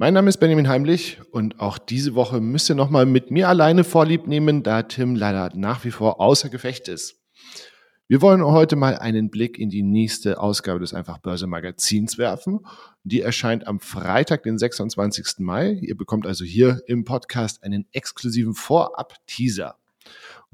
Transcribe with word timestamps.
Mein 0.00 0.14
Name 0.14 0.30
ist 0.30 0.38
Benjamin 0.38 0.66
Heimlich 0.66 1.18
und 1.30 1.60
auch 1.60 1.76
diese 1.76 2.14
Woche 2.14 2.40
müsst 2.40 2.70
ihr 2.70 2.74
nochmal 2.74 3.04
mit 3.04 3.30
mir 3.30 3.50
alleine 3.50 3.84
Vorlieb 3.84 4.26
nehmen, 4.26 4.62
da 4.62 4.84
Tim 4.84 5.14
leider 5.14 5.54
nach 5.54 5.84
wie 5.84 5.90
vor 5.90 6.22
außer 6.22 6.48
Gefecht 6.48 6.88
ist. 6.88 7.20
Wir 8.08 8.22
wollen 8.22 8.42
heute 8.42 8.76
mal 8.76 8.96
einen 8.96 9.28
Blick 9.28 9.58
in 9.58 9.68
die 9.68 9.82
nächste 9.82 10.40
Ausgabe 10.40 10.80
des 10.80 10.94
Einfach 10.94 11.18
Börse 11.18 11.46
Magazins 11.46 12.16
werfen. 12.16 12.60
Die 13.04 13.20
erscheint 13.20 13.66
am 13.66 13.78
Freitag, 13.78 14.44
den 14.44 14.56
26. 14.56 15.40
Mai. 15.40 15.72
Ihr 15.72 15.98
bekommt 15.98 16.26
also 16.26 16.46
hier 16.46 16.80
im 16.86 17.04
Podcast 17.04 17.62
einen 17.62 17.84
exklusiven 17.92 18.54
Vorab-Teaser. 18.54 19.76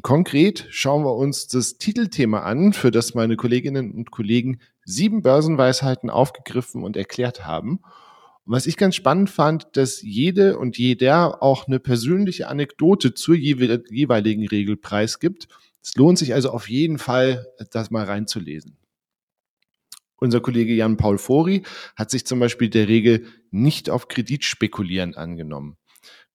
Konkret 0.02 0.66
schauen 0.70 1.04
wir 1.04 1.15
uns 1.15 1.46
das 1.46 1.78
Titelthema 1.78 2.40
an, 2.40 2.73
für 2.73 2.90
das 2.90 3.15
meine 3.15 3.37
Kolleginnen 3.37 3.92
und 3.92 4.10
Kollegen 4.10 4.59
sieben 4.84 5.23
Börsenweisheiten 5.23 6.10
aufgegriffen 6.10 6.82
und 6.82 6.96
erklärt 6.96 7.46
haben. 7.46 7.78
Und 8.46 8.52
was 8.52 8.66
ich 8.66 8.77
ganz 8.77 8.95
spannend 8.95 9.28
fand, 9.28 9.77
dass 9.77 10.02
jede 10.02 10.56
und 10.59 10.78
jeder 10.78 11.42
auch 11.42 11.66
eine 11.66 11.80
persönliche 11.80 12.46
Anekdote 12.46 13.12
zur 13.12 13.34
jeweiligen 13.34 14.46
Regel 14.46 14.77
preisgibt. 14.77 15.48
Es 15.82 15.96
lohnt 15.96 16.18
sich 16.18 16.32
also 16.32 16.51
auf 16.51 16.68
jeden 16.68 16.98
Fall, 16.98 17.45
das 17.73 17.90
mal 17.90 18.04
reinzulesen. 18.04 18.79
Unser 20.18 20.40
Kollege 20.40 20.74
Jan-Paul 20.74 21.18
Fori 21.18 21.65
hat 21.96 22.10
sich 22.10 22.24
zum 22.24 22.38
Beispiel 22.38 22.71
der 22.71 22.88
Regel 22.88 23.26
nicht 23.51 23.90
auf 23.90 24.09
Kredit 24.09 24.45
spekulieren 24.45 25.15
angenommen. 25.15 25.76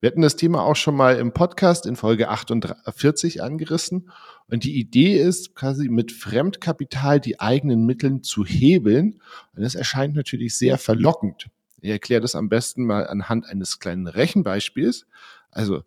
Wir 0.00 0.10
hatten 0.10 0.20
das 0.20 0.36
Thema 0.36 0.62
auch 0.64 0.76
schon 0.76 0.96
mal 0.96 1.16
im 1.16 1.32
Podcast 1.32 1.86
in 1.86 1.96
Folge 1.96 2.28
48 2.28 3.42
angerissen. 3.42 4.10
Und 4.48 4.64
die 4.64 4.78
Idee 4.78 5.16
ist, 5.16 5.54
quasi 5.54 5.88
mit 5.88 6.12
Fremdkapital 6.12 7.20
die 7.20 7.40
eigenen 7.40 7.86
Mittel 7.86 8.20
zu 8.20 8.44
hebeln. 8.44 9.20
Und 9.54 9.62
das 9.62 9.74
erscheint 9.74 10.14
natürlich 10.14 10.58
sehr 10.58 10.76
verlockend. 10.76 11.48
Ich 11.82 11.90
erkläre 11.90 12.20
das 12.20 12.36
am 12.36 12.48
besten 12.48 12.86
mal 12.86 13.08
anhand 13.08 13.46
eines 13.46 13.80
kleinen 13.80 14.06
Rechenbeispiels. 14.06 15.06
Also, 15.50 15.82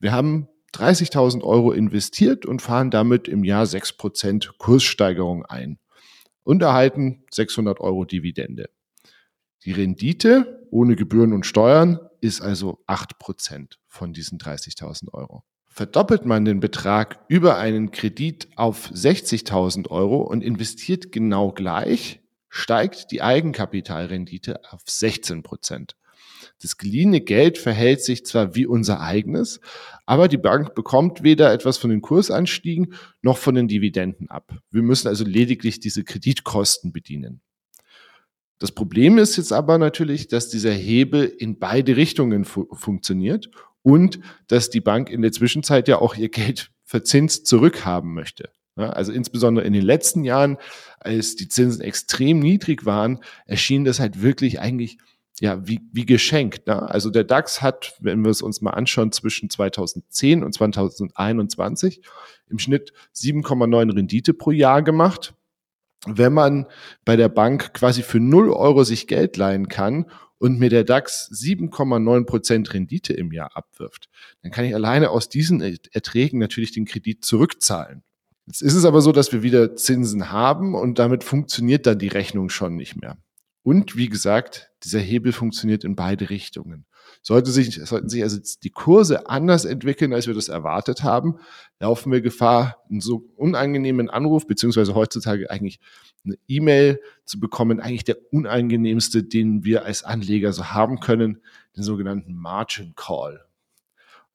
wir 0.00 0.10
haben 0.10 0.48
30.000 0.72 1.42
Euro 1.42 1.70
investiert 1.70 2.46
und 2.46 2.62
fahren 2.62 2.90
damit 2.90 3.28
im 3.28 3.44
Jahr 3.44 3.64
6% 3.64 4.56
Kurssteigerung 4.56 5.44
ein 5.44 5.78
und 6.44 6.62
erhalten 6.62 7.24
600 7.30 7.78
Euro 7.80 8.06
Dividende. 8.06 8.70
Die 9.64 9.72
Rendite 9.72 10.66
ohne 10.70 10.96
Gebühren 10.96 11.34
und 11.34 11.44
Steuern 11.44 12.00
ist 12.22 12.40
also 12.40 12.82
8% 12.86 13.76
von 13.86 14.14
diesen 14.14 14.38
30.000 14.38 15.12
Euro. 15.12 15.44
Verdoppelt 15.66 16.24
man 16.24 16.46
den 16.46 16.60
Betrag 16.60 17.22
über 17.28 17.58
einen 17.58 17.90
Kredit 17.90 18.48
auf 18.56 18.90
60.000 18.90 19.90
Euro 19.90 20.22
und 20.22 20.42
investiert 20.42 21.12
genau 21.12 21.52
gleich, 21.52 22.23
steigt 22.54 23.10
die 23.10 23.20
Eigenkapitalrendite 23.20 24.60
auf 24.70 24.84
16% 24.84 25.94
Das 26.60 26.76
geliehene 26.76 27.20
Geld 27.20 27.58
verhält 27.58 28.00
sich 28.00 28.24
zwar 28.24 28.54
wie 28.54 28.64
unser 28.64 29.00
eigenes, 29.00 29.60
aber 30.06 30.28
die 30.28 30.38
Bank 30.38 30.76
bekommt 30.76 31.24
weder 31.24 31.52
etwas 31.52 31.78
von 31.78 31.90
den 31.90 32.00
Kursanstiegen 32.00 32.94
noch 33.22 33.38
von 33.38 33.56
den 33.56 33.66
Dividenden 33.66 34.30
ab. 34.30 34.56
Wir 34.70 34.82
müssen 34.82 35.08
also 35.08 35.24
lediglich 35.24 35.80
diese 35.80 36.04
Kreditkosten 36.04 36.92
bedienen. 36.92 37.40
Das 38.60 38.70
Problem 38.70 39.18
ist 39.18 39.36
jetzt 39.36 39.52
aber 39.52 39.78
natürlich, 39.78 40.28
dass 40.28 40.48
dieser 40.48 40.72
Hebel 40.72 41.24
in 41.24 41.58
beide 41.58 41.96
Richtungen 41.96 42.44
fu 42.44 42.72
funktioniert 42.72 43.50
und 43.82 44.20
dass 44.46 44.70
die 44.70 44.80
Bank 44.80 45.10
in 45.10 45.22
der 45.22 45.32
Zwischenzeit 45.32 45.88
ja 45.88 45.98
auch 45.98 46.14
ihr 46.14 46.28
Geld 46.28 46.70
verzinst 46.84 47.48
zurückhaben 47.48 48.14
möchte. 48.14 48.50
Also 48.76 49.12
insbesondere 49.12 49.66
in 49.66 49.72
den 49.72 49.84
letzten 49.84 50.24
Jahren, 50.24 50.58
als 50.98 51.36
die 51.36 51.48
Zinsen 51.48 51.80
extrem 51.80 52.40
niedrig 52.40 52.84
waren, 52.84 53.20
erschien 53.46 53.84
das 53.84 54.00
halt 54.00 54.22
wirklich 54.22 54.60
eigentlich 54.60 54.98
ja, 55.40 55.66
wie, 55.66 55.80
wie 55.92 56.06
geschenkt. 56.06 56.66
Ne? 56.66 56.80
Also 56.82 57.10
der 57.10 57.24
DAX 57.24 57.60
hat, 57.60 57.94
wenn 58.00 58.22
wir 58.22 58.30
es 58.30 58.42
uns 58.42 58.60
mal 58.60 58.70
anschauen, 58.70 59.10
zwischen 59.10 59.50
2010 59.50 60.44
und 60.44 60.52
2021 60.52 62.02
im 62.48 62.58
Schnitt 62.58 62.92
7,9 63.14 63.94
Rendite 63.94 64.32
pro 64.32 64.52
Jahr 64.52 64.82
gemacht 64.82 65.34
wenn 66.06 66.32
man 66.32 66.66
bei 67.04 67.16
der 67.16 67.28
Bank 67.28 67.74
quasi 67.74 68.02
für 68.02 68.20
0 68.20 68.50
Euro 68.50 68.84
sich 68.84 69.06
Geld 69.06 69.36
leihen 69.36 69.68
kann 69.68 70.06
und 70.38 70.58
mir 70.58 70.68
der 70.68 70.84
DAX 70.84 71.30
7,9 71.32 72.24
Prozent 72.26 72.74
Rendite 72.74 73.14
im 73.14 73.32
Jahr 73.32 73.56
abwirft, 73.56 74.08
dann 74.42 74.52
kann 74.52 74.64
ich 74.64 74.74
alleine 74.74 75.10
aus 75.10 75.28
diesen 75.28 75.60
Erträgen 75.60 76.38
natürlich 76.38 76.72
den 76.72 76.84
Kredit 76.84 77.24
zurückzahlen. 77.24 78.02
Jetzt 78.46 78.62
ist 78.62 78.74
es 78.74 78.84
aber 78.84 79.00
so, 79.00 79.12
dass 79.12 79.32
wir 79.32 79.42
wieder 79.42 79.74
Zinsen 79.74 80.30
haben 80.30 80.74
und 80.74 80.98
damit 80.98 81.24
funktioniert 81.24 81.86
dann 81.86 81.98
die 81.98 82.08
Rechnung 82.08 82.50
schon 82.50 82.76
nicht 82.76 83.00
mehr. 83.00 83.16
Und 83.62 83.96
wie 83.96 84.10
gesagt, 84.10 84.70
dieser 84.82 84.98
Hebel 84.98 85.32
funktioniert 85.32 85.84
in 85.84 85.96
beide 85.96 86.28
Richtungen. 86.28 86.84
Sollte 87.22 87.50
sich, 87.50 87.76
sollten 87.82 88.10
sich 88.10 88.22
also 88.22 88.38
die 88.62 88.70
Kurse 88.70 89.28
anders 89.30 89.64
entwickeln, 89.64 90.12
als 90.12 90.26
wir 90.26 90.34
das 90.34 90.48
erwartet 90.48 91.02
haben, 91.02 91.38
laufen 91.80 92.12
wir 92.12 92.20
Gefahr, 92.20 92.82
einen 92.90 93.00
so 93.00 93.24
unangenehmen 93.36 94.10
Anruf, 94.10 94.46
beziehungsweise 94.46 94.94
heutzutage 94.94 95.50
eigentlich 95.50 95.80
eine 96.24 96.36
E-Mail 96.46 97.00
zu 97.24 97.40
bekommen, 97.40 97.80
eigentlich 97.80 98.04
der 98.04 98.18
unangenehmste, 98.30 99.22
den 99.22 99.64
wir 99.64 99.86
als 99.86 100.04
Anleger 100.04 100.52
so 100.52 100.66
haben 100.66 101.00
können, 101.00 101.40
den 101.76 101.82
sogenannten 101.82 102.34
Margin 102.34 102.92
Call. 102.94 103.46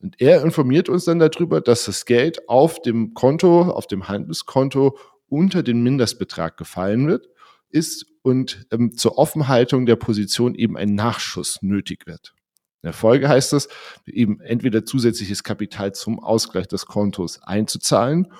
Und 0.01 0.21
er 0.21 0.43
informiert 0.43 0.87
uns 0.87 1.05
dann 1.05 1.19
darüber, 1.19 1.61
dass 1.61 1.85
das 1.85 2.05
Geld 2.05 2.47
auf 2.47 2.81
dem 2.81 3.13
Konto, 3.13 3.63
auf 3.63 3.87
dem 3.87 4.07
Handelskonto 4.07 4.97
unter 5.27 5.61
den 5.61 5.83
Mindestbetrag 5.83 6.57
gefallen 6.57 7.07
wird, 7.07 7.29
ist 7.69 8.05
und 8.21 8.65
ähm, 8.71 8.97
zur 8.97 9.17
Offenhaltung 9.17 9.85
der 9.85 9.95
Position 9.95 10.55
eben 10.55 10.77
ein 10.77 10.95
Nachschuss 10.95 11.61
nötig 11.61 12.07
wird. 12.07 12.33
In 12.81 12.87
der 12.87 12.93
Folge 12.93 13.27
heißt 13.27 13.53
es, 13.53 13.67
eben 14.05 14.39
entweder 14.39 14.85
zusätzliches 14.85 15.43
Kapital 15.43 15.93
zum 15.93 16.19
Ausgleich 16.19 16.67
des 16.67 16.85
Kontos 16.85 17.43
einzuzahlen 17.43 18.31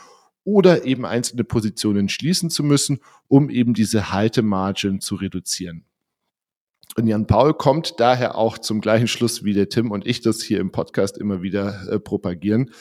oder 0.46 0.86
eben 0.86 1.06
einzelne 1.06 1.44
Positionen 1.44 2.08
schließen 2.08 2.50
zu 2.50 2.64
müssen, 2.64 3.02
um 3.28 3.50
eben 3.50 3.74
diese 3.74 4.14
Haltemargin 4.14 5.02
zu 5.02 5.16
reduzieren. 5.16 5.86
Und 6.96 7.08
Jan 7.08 7.28
Paul 7.28 7.54
kommt 7.54 8.00
daher 8.00 8.36
auch 8.36 8.58
zum 8.58 8.82
gleichen 8.82 9.08
Schluss, 9.08 9.44
wie 9.44 9.54
der 9.54 9.70
Tim 9.70 9.92
und 9.92 10.06
ich 10.08 10.22
das 10.22 10.42
hier 10.42 10.60
im 10.60 10.72
Podcast 10.72 11.18
immer 11.18 11.42
wieder 11.42 11.88
äh, 11.92 12.00
propagieren. 12.00 12.72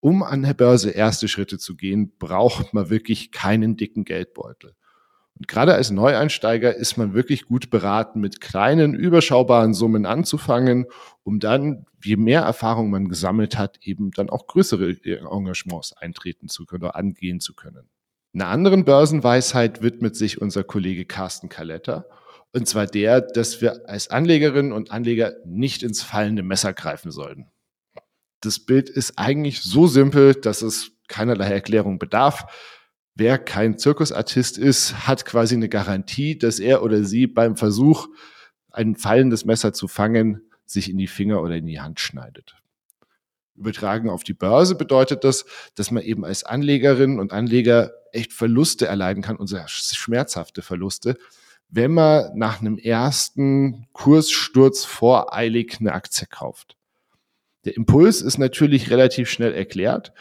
Um 0.00 0.22
an 0.22 0.42
der 0.42 0.54
Börse 0.54 0.90
erste 0.90 1.28
Schritte 1.28 1.58
zu 1.58 1.76
gehen, 1.76 2.12
braucht 2.18 2.74
man 2.74 2.90
wirklich 2.90 3.30
keinen 3.30 3.76
dicken 3.76 4.04
Geldbeutel. 4.04 4.74
Und 5.38 5.48
gerade 5.48 5.74
als 5.74 5.90
Neueinsteiger 5.90 6.74
ist 6.74 6.96
man 6.98 7.14
wirklich 7.14 7.46
gut 7.46 7.70
beraten, 7.70 8.20
mit 8.20 8.40
kleinen, 8.40 8.94
überschaubaren 8.94 9.74
Summen 9.74 10.04
anzufangen, 10.06 10.86
um 11.22 11.40
dann, 11.40 11.86
je 12.04 12.16
mehr 12.16 12.42
Erfahrung 12.42 12.90
man 12.90 13.08
gesammelt 13.08 13.56
hat, 13.56 13.78
eben 13.82 14.10
dann 14.10 14.28
auch 14.28 14.46
größere 14.46 14.96
Engagements 15.04 15.94
eintreten 15.94 16.48
zu 16.48 16.66
können 16.66 16.84
oder 16.84 16.96
angehen 16.96 17.40
zu 17.40 17.54
können. 17.54 17.88
Einer 18.34 18.48
anderen 18.48 18.84
Börsenweisheit 18.84 19.82
widmet 19.82 20.16
sich 20.16 20.40
unser 20.40 20.64
Kollege 20.64 21.04
Carsten 21.04 21.48
Kaletter. 21.48 22.06
Und 22.52 22.68
zwar 22.68 22.86
der, 22.86 23.20
dass 23.20 23.60
wir 23.60 23.88
als 23.88 24.08
Anlegerinnen 24.08 24.72
und 24.72 24.90
Anleger 24.90 25.34
nicht 25.44 25.82
ins 25.82 26.02
fallende 26.02 26.42
Messer 26.42 26.72
greifen 26.72 27.10
sollten. 27.10 27.50
Das 28.40 28.58
Bild 28.58 28.90
ist 28.90 29.18
eigentlich 29.18 29.62
so 29.62 29.86
simpel, 29.86 30.34
dass 30.34 30.62
es 30.62 30.90
keinerlei 31.08 31.50
Erklärung 31.50 31.98
bedarf. 31.98 32.44
Wer 33.14 33.38
kein 33.38 33.78
Zirkusartist 33.78 34.58
ist, 34.58 35.06
hat 35.06 35.24
quasi 35.24 35.54
eine 35.54 35.68
Garantie, 35.68 36.38
dass 36.38 36.58
er 36.58 36.82
oder 36.82 37.04
sie 37.04 37.26
beim 37.26 37.56
Versuch, 37.56 38.08
ein 38.70 38.96
fallendes 38.96 39.44
Messer 39.44 39.72
zu 39.72 39.86
fangen, 39.86 40.50
sich 40.64 40.90
in 40.90 40.98
die 40.98 41.06
Finger 41.06 41.42
oder 41.42 41.56
in 41.56 41.66
die 41.66 41.80
Hand 41.80 42.00
schneidet. 42.00 42.56
Übertragen 43.54 44.08
auf 44.08 44.24
die 44.24 44.32
Börse 44.32 44.74
bedeutet 44.74 45.24
das, 45.24 45.44
dass 45.74 45.90
man 45.90 46.02
eben 46.02 46.24
als 46.24 46.42
Anlegerin 46.42 47.20
und 47.20 47.32
Anleger 47.32 47.92
echt 48.12 48.32
Verluste 48.32 48.86
erleiden 48.86 49.22
kann, 49.22 49.36
unsere 49.36 49.64
schmerzhafte 49.68 50.62
Verluste, 50.62 51.18
wenn 51.72 51.92
man 51.92 52.36
nach 52.36 52.60
einem 52.60 52.76
ersten 52.76 53.86
Kurssturz 53.92 54.84
voreilig 54.84 55.78
eine 55.80 55.94
Aktie 55.94 56.26
kauft. 56.26 56.76
Der 57.64 57.76
Impuls 57.76 58.20
ist 58.20 58.36
natürlich 58.36 58.90
relativ 58.90 59.30
schnell 59.30 59.54
erklärt. 59.54 60.12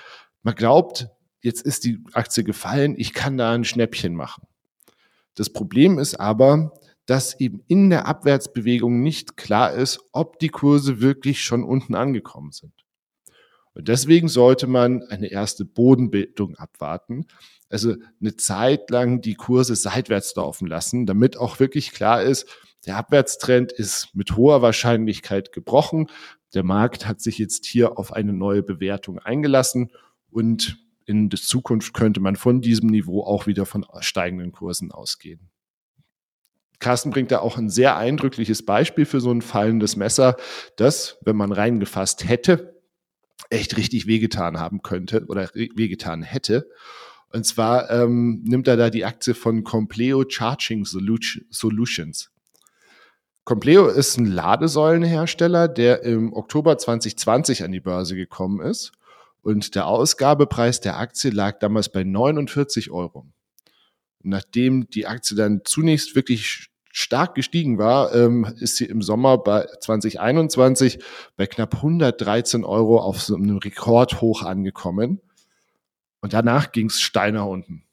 Man 0.43 0.55
glaubt, 0.55 1.09
jetzt 1.41 1.61
ist 1.61 1.83
die 1.83 1.99
Aktie 2.13 2.45
gefallen, 2.45 2.95
ich 2.97 3.13
kann 3.13 3.37
da 3.37 3.51
ein 3.51 3.65
Schnäppchen 3.65 4.15
machen. 4.15 4.47
Das 5.35 5.49
Problem 5.49 5.99
ist 5.99 6.15
aber, 6.15 6.71
dass 7.05 7.37
eben 7.41 7.61
in 7.67 7.89
der 7.89 8.07
Abwärtsbewegung 8.07 9.01
nicht 9.01 9.35
klar 9.35 9.73
ist, 9.73 9.99
ob 10.13 10.39
die 10.39 10.49
Kurse 10.49 11.01
wirklich 11.01 11.41
schon 11.41 11.65
unten 11.65 11.95
angekommen 11.95 12.51
sind. 12.51 12.80
Und 13.73 13.87
deswegen 13.87 14.27
sollte 14.27 14.67
man 14.67 15.03
eine 15.03 15.31
erste 15.31 15.65
Bodenbildung 15.65 16.55
abwarten. 16.55 17.25
Also 17.69 17.95
eine 18.19 18.35
Zeit 18.35 18.89
lang 18.89 19.21
die 19.21 19.35
Kurse 19.35 19.75
seitwärts 19.75 20.35
laufen 20.35 20.67
lassen, 20.67 21.05
damit 21.05 21.37
auch 21.37 21.59
wirklich 21.59 21.91
klar 21.91 22.21
ist, 22.21 22.47
der 22.85 22.97
Abwärtstrend 22.97 23.71
ist 23.71 24.09
mit 24.13 24.35
hoher 24.35 24.61
Wahrscheinlichkeit 24.61 25.51
gebrochen. 25.51 26.07
Der 26.53 26.63
Markt 26.63 27.07
hat 27.07 27.21
sich 27.21 27.37
jetzt 27.37 27.65
hier 27.65 27.97
auf 27.97 28.11
eine 28.11 28.33
neue 28.33 28.63
Bewertung 28.63 29.19
eingelassen 29.19 29.91
und 30.31 30.77
in 31.05 31.29
der 31.29 31.39
Zukunft 31.39 31.93
könnte 31.93 32.19
man 32.19 32.35
von 32.35 32.61
diesem 32.61 32.89
Niveau 32.89 33.23
auch 33.23 33.47
wieder 33.47 33.65
von 33.65 33.85
steigenden 33.99 34.51
Kursen 34.51 34.91
ausgehen. 34.91 35.49
Carsten 36.79 37.11
bringt 37.11 37.31
da 37.31 37.39
auch 37.39 37.57
ein 37.57 37.69
sehr 37.69 37.95
eindrückliches 37.97 38.65
Beispiel 38.65 39.05
für 39.05 39.21
so 39.21 39.31
ein 39.31 39.41
fallendes 39.41 39.95
Messer, 39.95 40.35
das, 40.77 41.19
wenn 41.23 41.35
man 41.35 41.51
reingefasst 41.51 42.27
hätte, 42.27 42.70
echt 43.49 43.77
richtig 43.77 44.07
wehgetan 44.07 44.59
haben 44.59 44.81
könnte 44.81 45.25
oder 45.27 45.49
wehgetan 45.53 46.23
hätte. 46.23 46.69
Und 47.29 47.45
zwar 47.45 47.89
ähm, 47.89 48.41
nimmt 48.43 48.67
er 48.67 48.77
da 48.77 48.89
die 48.89 49.05
Aktie 49.05 49.33
von 49.33 49.63
Compleo 49.63 50.25
Charging 50.27 50.85
Solutions. 50.85 52.29
Compleo 53.43 53.87
ist 53.87 54.17
ein 54.17 54.25
Ladesäulenhersteller, 54.25 55.67
der 55.67 56.03
im 56.03 56.33
Oktober 56.33 56.77
2020 56.77 57.63
an 57.63 57.71
die 57.71 57.79
Börse 57.79 58.15
gekommen 58.15 58.61
ist. 58.61 58.91
Und 59.41 59.73
der 59.75 59.87
Ausgabepreis 59.87 60.81
der 60.81 60.97
Aktie 60.97 61.31
lag 61.31 61.57
damals 61.59 61.89
bei 61.89 62.03
49 62.03 62.91
Euro. 62.91 63.25
Nachdem 64.21 64.87
die 64.89 65.07
Aktie 65.07 65.35
dann 65.35 65.61
zunächst 65.63 66.15
wirklich 66.15 66.70
stark 66.91 67.35
gestiegen 67.35 67.77
war, 67.77 68.13
ähm, 68.13 68.45
ist 68.59 68.77
sie 68.77 68.85
im 68.85 69.01
Sommer 69.01 69.37
bei 69.37 69.65
2021 69.79 70.99
bei 71.37 71.47
knapp 71.47 71.75
113 71.75 72.63
Euro 72.63 72.99
auf 72.99 73.21
so 73.21 73.35
einem 73.35 73.57
Rekordhoch 73.57 74.43
angekommen. 74.43 75.21
Und 76.21 76.33
danach 76.33 76.71
ging 76.71 76.87
es 76.87 77.01
steil 77.01 77.35
unten. 77.37 77.83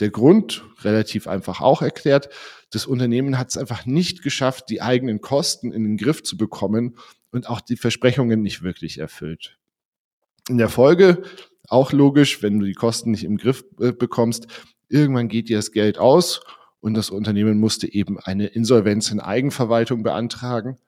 Der 0.00 0.10
Grund, 0.10 0.64
relativ 0.82 1.28
einfach 1.28 1.60
auch 1.60 1.82
erklärt, 1.82 2.28
das 2.70 2.86
Unternehmen 2.86 3.38
hat 3.38 3.50
es 3.50 3.56
einfach 3.56 3.86
nicht 3.86 4.22
geschafft, 4.22 4.68
die 4.68 4.82
eigenen 4.82 5.20
Kosten 5.20 5.72
in 5.72 5.84
den 5.84 5.96
Griff 5.96 6.22
zu 6.22 6.36
bekommen 6.36 6.96
und 7.30 7.48
auch 7.48 7.60
die 7.60 7.76
Versprechungen 7.76 8.42
nicht 8.42 8.62
wirklich 8.62 8.98
erfüllt. 8.98 9.58
In 10.48 10.58
der 10.58 10.68
Folge, 10.68 11.22
auch 11.68 11.92
logisch, 11.92 12.42
wenn 12.42 12.58
du 12.58 12.66
die 12.66 12.74
Kosten 12.74 13.12
nicht 13.12 13.24
im 13.24 13.36
Griff 13.36 13.64
äh, 13.80 13.92
bekommst, 13.92 14.48
irgendwann 14.88 15.28
geht 15.28 15.48
dir 15.48 15.58
das 15.58 15.72
Geld 15.72 15.98
aus 15.98 16.40
und 16.82 16.94
das 16.94 17.10
Unternehmen 17.10 17.58
musste 17.60 17.90
eben 17.90 18.18
eine 18.18 18.48
Insolvenz 18.48 19.10
in 19.12 19.20
Eigenverwaltung 19.20 20.02
beantragen. 20.02 20.78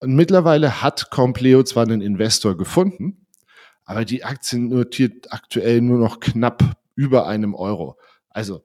Und 0.00 0.14
mittlerweile 0.14 0.82
hat 0.82 1.10
Compleo 1.10 1.62
zwar 1.62 1.84
einen 1.84 2.00
Investor 2.00 2.56
gefunden, 2.56 3.26
aber 3.84 4.06
die 4.06 4.24
Aktie 4.24 4.58
notiert 4.58 5.30
aktuell 5.30 5.82
nur 5.82 5.98
noch 5.98 6.20
knapp 6.20 6.76
über 6.94 7.26
einem 7.26 7.54
Euro. 7.54 7.98
Also 8.30 8.64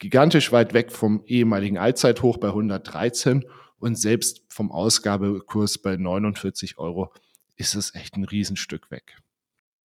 gigantisch 0.00 0.50
weit 0.50 0.74
weg 0.74 0.90
vom 0.90 1.22
ehemaligen 1.24 1.78
Allzeithoch 1.78 2.38
bei 2.38 2.48
113 2.48 3.44
und 3.78 3.96
selbst 3.96 4.42
vom 4.48 4.72
Ausgabekurs 4.72 5.78
bei 5.78 5.96
49 5.96 6.78
Euro 6.78 7.12
ist 7.54 7.76
es 7.76 7.94
echt 7.94 8.16
ein 8.16 8.24
Riesenstück 8.24 8.90
weg. 8.90 9.18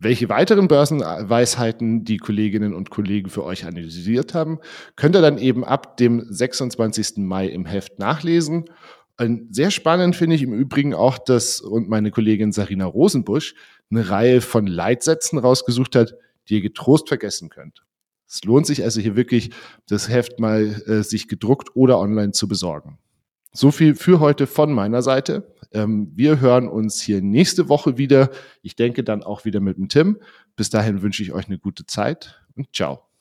Welche 0.02 0.28
weiteren 0.28 0.66
Börsenweisheiten 0.66 2.02
die 2.02 2.16
Kolleginnen 2.16 2.74
und 2.74 2.90
Kollegen 2.90 3.30
für 3.30 3.44
euch 3.44 3.64
analysiert 3.64 4.34
haben, 4.34 4.58
könnt 4.96 5.14
ihr 5.14 5.22
dann 5.22 5.38
eben 5.38 5.64
ab 5.64 5.96
dem 5.96 6.26
26. 6.28 7.18
Mai 7.18 7.46
im 7.46 7.66
Heft 7.66 8.00
nachlesen. 8.00 8.64
Sehr 9.50 9.70
spannend 9.70 10.16
finde 10.16 10.34
ich 10.34 10.42
im 10.42 10.52
Übrigen 10.52 10.92
auch, 10.92 11.18
dass 11.18 11.60
und 11.60 11.88
meine 11.88 12.10
Kollegin 12.10 12.50
Sarina 12.50 12.84
Rosenbusch 12.84 13.54
eine 13.92 14.10
Reihe 14.10 14.40
von 14.40 14.66
Leitsätzen 14.66 15.38
rausgesucht 15.38 15.94
hat, 15.94 16.14
die 16.48 16.54
ihr 16.54 16.62
getrost 16.62 17.06
vergessen 17.06 17.48
könnt. 17.48 17.84
Es 18.26 18.42
lohnt 18.42 18.66
sich 18.66 18.82
also 18.82 19.00
hier 19.00 19.14
wirklich, 19.14 19.50
das 19.88 20.08
Heft 20.08 20.40
mal 20.40 20.82
äh, 20.86 21.04
sich 21.04 21.28
gedruckt 21.28 21.76
oder 21.76 22.00
online 22.00 22.32
zu 22.32 22.48
besorgen. 22.48 22.98
So 23.52 23.70
viel 23.70 23.94
für 23.94 24.18
heute 24.18 24.48
von 24.48 24.72
meiner 24.72 25.02
Seite. 25.02 25.54
Ähm, 25.72 26.12
wir 26.14 26.40
hören 26.40 26.68
uns 26.68 27.00
hier 27.00 27.22
nächste 27.22 27.68
Woche 27.68 27.98
wieder. 27.98 28.30
Ich 28.62 28.76
denke 28.76 29.04
dann 29.04 29.22
auch 29.22 29.44
wieder 29.44 29.60
mit 29.60 29.76
dem 29.76 29.88
Tim. 29.88 30.18
Bis 30.56 30.70
dahin 30.70 31.02
wünsche 31.02 31.22
ich 31.22 31.32
euch 31.32 31.46
eine 31.46 31.58
gute 31.58 31.86
Zeit 31.86 32.42
und 32.54 32.74
ciao. 32.74 33.11